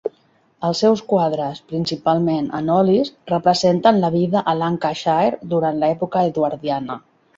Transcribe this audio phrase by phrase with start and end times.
[0.67, 6.99] Els seus quadres, principalment en olis, representen la vida a Lancashire durant l'època eduardiana.